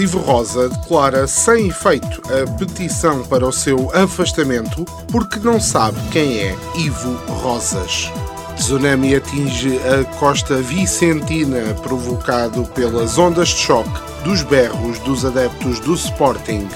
Ivo 0.00 0.18
Rosa 0.18 0.70
declara 0.70 1.26
sem 1.26 1.68
efeito 1.68 2.22
a 2.32 2.50
petição 2.56 3.22
para 3.22 3.46
o 3.46 3.52
seu 3.52 3.90
afastamento 3.94 4.86
porque 5.12 5.38
não 5.38 5.60
sabe 5.60 6.00
quem 6.10 6.38
é 6.38 6.56
Ivo 6.74 7.12
Rosas. 7.28 8.10
Tsunami 8.56 9.14
atinge 9.14 9.78
a 9.78 10.02
costa 10.18 10.56
vicentina 10.56 11.74
provocado 11.82 12.64
pelas 12.74 13.18
ondas 13.18 13.48
de 13.48 13.56
choque 13.56 14.00
dos 14.24 14.42
berros 14.42 14.98
dos 15.00 15.22
adeptos 15.26 15.78
do 15.80 15.92
Sporting. 15.92 16.66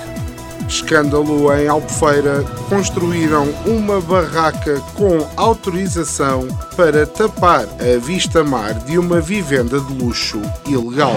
Escândalo 0.69 1.51
em 1.55 1.67
Albufeira, 1.67 2.45
construíram 2.69 3.49
uma 3.65 4.03
barraca 4.03 4.81
com 4.95 5.27
autorização 5.35 6.47
para 6.77 7.07
tapar 7.07 7.65
a 7.81 7.99
vista-mar 7.99 8.75
de 8.81 8.99
uma 8.99 9.19
vivenda 9.19 9.81
de 9.81 9.93
luxo 9.95 10.43
ilegal. 10.67 11.17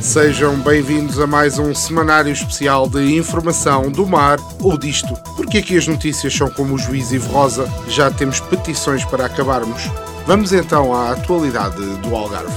Sejam 0.00 0.56
bem-vindos 0.56 1.20
a 1.20 1.26
mais 1.26 1.58
um 1.58 1.74
semanário 1.74 2.32
especial 2.32 2.88
de 2.88 3.18
informação 3.18 3.92
do 3.92 4.06
mar 4.06 4.38
ou 4.58 4.78
disto. 4.78 5.14
Porque 5.36 5.58
aqui 5.58 5.76
as 5.76 5.86
notícias 5.86 6.34
são 6.34 6.48
como 6.48 6.74
o 6.74 6.78
juiz 6.78 7.12
Ivo 7.12 7.30
Rosa, 7.30 7.70
já 7.86 8.10
temos 8.10 8.40
petições 8.40 9.04
para 9.04 9.26
acabarmos. 9.26 9.82
Vamos 10.26 10.54
então 10.54 10.94
à 10.94 11.12
atualidade 11.12 11.84
do 11.98 12.16
Algarve. 12.16 12.50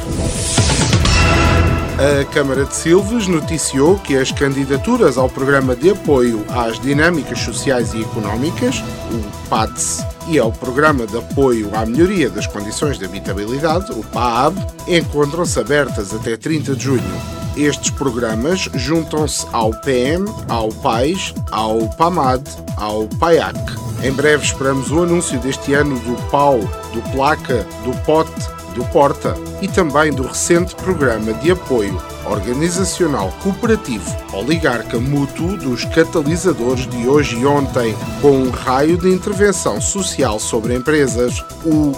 A 1.93 2.25
Câmara 2.33 2.65
de 2.65 2.73
Silves 2.73 3.27
noticiou 3.27 3.99
que 3.99 4.17
as 4.17 4.31
candidaturas 4.31 5.15
ao 5.15 5.29
Programa 5.29 5.75
de 5.75 5.91
Apoio 5.91 6.43
às 6.49 6.79
Dinâmicas 6.79 7.37
Sociais 7.39 7.93
e 7.93 8.01
Económicas, 8.01 8.83
o 9.11 9.47
PADS, 9.47 10.03
e 10.27 10.39
ao 10.39 10.51
Programa 10.51 11.05
de 11.05 11.15
Apoio 11.15 11.69
à 11.75 11.85
Melhoria 11.85 12.31
das 12.31 12.47
Condições 12.47 12.97
de 12.97 13.05
Habitabilidade, 13.05 13.91
o 13.91 14.03
PAAB, 14.05 14.57
encontram-se 14.87 15.59
abertas 15.59 16.11
até 16.15 16.35
30 16.35 16.75
de 16.75 16.83
junho. 16.83 17.21
Estes 17.55 17.91
programas 17.91 18.67
juntam-se 18.73 19.45
ao 19.51 19.69
PM, 19.81 20.25
ao 20.49 20.69
PAIS, 20.69 21.31
ao 21.51 21.87
PAMAD, 21.89 22.43
ao 22.75 23.07
PAIAC. 23.19 23.55
Em 24.01 24.11
breve 24.11 24.43
esperamos 24.43 24.91
o 24.91 25.03
anúncio 25.03 25.39
deste 25.39 25.75
ano 25.75 25.99
do 25.99 26.15
PAU, 26.31 26.59
do 26.91 27.01
PLACA, 27.11 27.67
do 27.85 27.95
POT, 28.03 28.31
do 28.73 28.83
Porta 28.85 29.35
e 29.61 29.67
também 29.67 30.11
do 30.11 30.23
recente 30.23 30.75
programa 30.75 31.33
de 31.33 31.51
apoio 31.51 32.01
organizacional 32.25 33.33
cooperativo 33.41 34.05
oligarca 34.33 34.99
mútuo 34.99 35.57
dos 35.57 35.85
catalisadores 35.85 36.87
de 36.87 37.07
hoje 37.07 37.37
e 37.37 37.45
ontem, 37.45 37.95
com 38.21 38.31
um 38.31 38.49
raio 38.49 38.97
de 38.97 39.09
intervenção 39.09 39.79
social 39.79 40.39
sobre 40.39 40.75
empresas, 40.75 41.43
o 41.65 41.93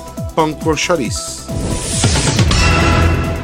Chouriço. 0.75 1.47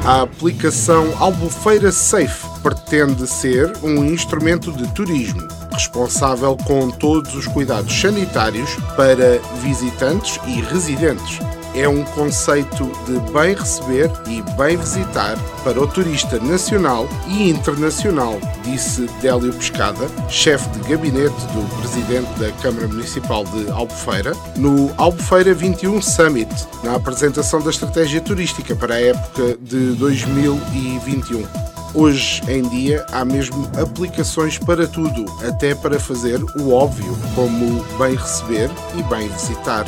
A 0.05 0.23
aplicação 0.23 1.13
Albufeira 1.19 1.91
Safe 1.91 2.45
pretende 2.61 3.25
ser 3.27 3.71
um 3.81 4.03
instrumento 4.03 4.71
de 4.71 4.91
turismo 4.93 5.47
responsável 5.71 6.57
com 6.57 6.89
todos 6.89 7.33
os 7.33 7.47
cuidados 7.47 7.93
sanitários 7.93 8.75
para 8.95 9.39
visitantes 9.61 10.39
e 10.47 10.61
residentes. 10.61 11.39
É 11.73 11.87
um 11.87 12.03
conceito 12.03 12.91
de 13.05 13.17
bem 13.31 13.55
receber 13.55 14.11
e 14.27 14.41
bem 14.57 14.75
visitar 14.75 15.37
para 15.63 15.81
o 15.81 15.87
turista 15.87 16.37
nacional 16.37 17.07
e 17.29 17.49
internacional, 17.49 18.37
disse 18.63 19.07
Délio 19.21 19.53
Pescada, 19.53 20.09
chefe 20.27 20.67
de 20.71 20.89
gabinete 20.89 21.39
do 21.53 21.79
presidente 21.79 22.29
da 22.37 22.51
Câmara 22.61 22.89
Municipal 22.89 23.45
de 23.45 23.71
Albufeira, 23.71 24.33
no 24.57 24.91
Albufeira 24.97 25.53
21 25.53 26.01
Summit, 26.01 26.53
na 26.83 26.95
apresentação 26.95 27.61
da 27.61 27.69
estratégia 27.69 28.19
turística 28.19 28.75
para 28.75 28.95
a 28.95 29.01
época 29.01 29.57
de 29.61 29.93
2021. 29.93 31.47
Hoje 31.93 32.41
em 32.49 32.63
dia 32.63 33.05
há 33.13 33.23
mesmo 33.23 33.69
aplicações 33.81 34.57
para 34.57 34.87
tudo, 34.87 35.25
até 35.47 35.73
para 35.73 35.99
fazer 35.99 36.41
o 36.59 36.73
óbvio, 36.73 37.17
como 37.33 37.81
bem 37.97 38.15
receber 38.15 38.69
e 38.97 39.03
bem 39.03 39.29
visitar. 39.29 39.85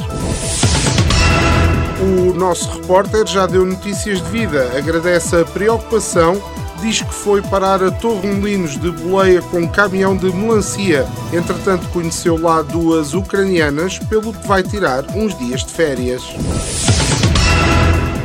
O 2.03 2.33
nosso 2.33 2.69
repórter 2.69 3.25
já 3.25 3.47
deu 3.47 3.65
notícias 3.65 4.21
de 4.21 4.29
vida, 4.29 4.69
agradece 4.77 5.37
a 5.37 5.45
preocupação, 5.45 6.35
diz 6.81 7.01
que 7.01 7.13
foi 7.13 7.41
parar 7.41 7.81
a 7.81 7.89
Torremolinos 7.91 8.77
de 8.77 8.91
boleia 8.91 9.41
com 9.43 9.59
um 9.59 9.67
caminhão 9.69 10.13
de 10.13 10.25
melancia. 10.33 11.07
Entretanto, 11.31 11.87
conheceu 11.93 12.37
lá 12.37 12.61
duas 12.61 13.13
ucranianas, 13.13 13.99
pelo 13.99 14.33
que 14.33 14.45
vai 14.45 14.61
tirar 14.61 15.05
uns 15.15 15.37
dias 15.37 15.63
de 15.63 15.71
férias. 15.71 16.23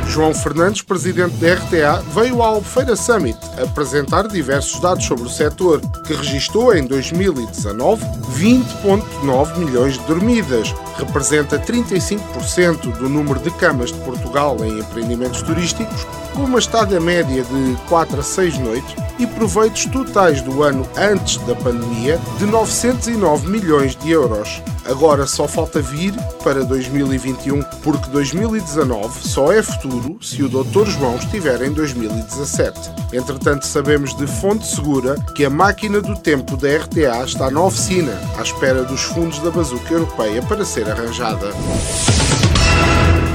João 0.09 0.33
Fernandes, 0.33 0.81
presidente 0.81 1.35
da 1.35 1.53
RTA, 1.53 2.03
veio 2.13 2.41
ao 2.41 2.55
Albufeira 2.55 2.95
Summit 2.95 3.37
apresentar 3.61 4.27
diversos 4.27 4.81
dados 4.81 5.05
sobre 5.05 5.25
o 5.25 5.29
setor, 5.29 5.79
que 6.05 6.13
registrou 6.13 6.75
em 6.75 6.87
2019 6.87 8.03
20,9 8.35 9.57
milhões 9.57 9.99
de 9.99 10.05
dormidas, 10.05 10.73
representa 10.97 11.59
35% 11.59 12.97
do 12.97 13.07
número 13.07 13.39
de 13.39 13.51
camas 13.51 13.91
de 13.91 13.99
Portugal 13.99 14.57
em 14.65 14.79
empreendimentos 14.79 15.43
turísticos, 15.43 16.07
com 16.39 16.45
uma 16.45 16.59
estada 16.59 17.01
média 17.01 17.43
de 17.43 17.75
4 17.89 18.17
a 18.17 18.23
6 18.23 18.59
noites 18.59 18.95
e 19.19 19.27
proveitos 19.27 19.85
totais 19.87 20.41
do 20.41 20.63
ano 20.63 20.87
antes 20.95 21.35
da 21.45 21.53
pandemia 21.53 22.17
de 22.37 22.45
909 22.45 23.49
milhões 23.49 23.93
de 23.97 24.11
euros. 24.11 24.61
Agora 24.85 25.27
só 25.27 25.49
falta 25.49 25.81
vir 25.81 26.13
para 26.41 26.63
2021, 26.63 27.61
porque 27.83 28.09
2019 28.09 29.27
só 29.27 29.51
é 29.51 29.61
futuro 29.61 30.17
se 30.21 30.41
o 30.41 30.47
Dr. 30.47 30.85
João 30.85 31.17
estiver 31.17 31.61
em 31.61 31.73
2017. 31.73 32.89
Entretanto, 33.11 33.65
sabemos 33.65 34.15
de 34.15 34.25
fonte 34.25 34.65
segura 34.65 35.15
que 35.35 35.43
a 35.43 35.49
máquina 35.49 35.99
do 35.99 36.15
tempo 36.15 36.55
da 36.55 36.69
RTA 36.77 37.23
está 37.25 37.51
na 37.51 37.61
oficina, 37.61 38.17
à 38.37 38.41
espera 38.41 38.83
dos 38.83 39.01
fundos 39.01 39.39
da 39.39 39.51
bazuca 39.51 39.93
europeia 39.93 40.41
para 40.41 40.63
ser 40.63 40.89
arranjada. 40.89 41.49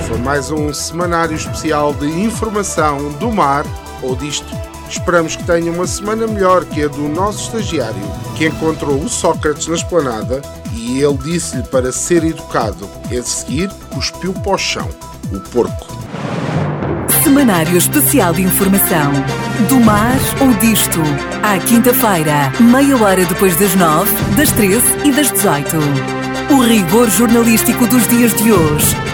Foi 0.07 0.19
mais 0.19 0.51
um 0.51 0.73
semanário 0.73 1.35
especial 1.35 1.95
de 1.95 2.07
informação 2.07 3.13
do 3.13 3.33
mar 3.33 3.65
ou 4.03 4.15
disto. 4.15 4.47
Esperamos 4.89 5.35
que 5.35 5.45
tenha 5.45 5.73
uma 5.73 5.87
semana 5.87 6.27
melhor 6.27 6.65
que 6.67 6.83
a 6.83 6.89
do 6.89 7.09
nosso 7.09 7.45
estagiário, 7.47 8.03
que 8.37 8.47
encontrou 8.47 8.97
o 8.97 9.09
Sócrates 9.09 9.67
na 9.67 9.75
esplanada 9.75 10.43
e 10.75 11.01
ele 11.01 11.17
disse-lhe 11.19 11.63
para 11.63 11.91
ser 11.91 12.23
educado. 12.23 12.89
A 13.07 13.23
seguir, 13.23 13.71
cuspiu 13.93 14.35
para 14.35 14.53
o 14.53 14.59
chão. 14.59 14.89
O 15.33 15.41
porco. 15.41 15.87
Semanário 17.23 17.77
Especial 17.77 18.35
de 18.35 18.43
Informação. 18.43 19.11
Do 19.69 19.81
mar 19.81 20.19
ou 20.41 20.53
disto. 20.59 21.01
À 21.43 21.59
quinta-feira, 21.59 22.53
meia 22.61 22.97
hora 23.03 23.25
depois 23.25 23.57
das 23.57 23.75
nove, 23.75 24.15
das 24.37 24.53
treze 24.53 24.87
e 25.05 25.13
das 25.13 25.31
dezoito. 25.31 25.79
O 26.51 26.61
rigor 26.61 27.09
jornalístico 27.09 27.87
dos 27.87 28.07
dias 28.09 28.35
de 28.35 28.53
hoje. 28.53 29.14